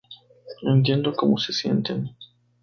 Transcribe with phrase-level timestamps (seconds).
[0.63, 2.09] Entiendo cómo se sienten"